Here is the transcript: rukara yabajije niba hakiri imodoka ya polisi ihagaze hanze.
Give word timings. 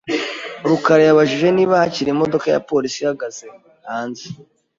rukara 0.69 1.01
yabajije 1.07 1.47
niba 1.57 1.81
hakiri 1.81 2.09
imodoka 2.15 2.45
ya 2.53 2.59
polisi 2.69 2.97
ihagaze 3.03 3.45
hanze. 3.89 4.25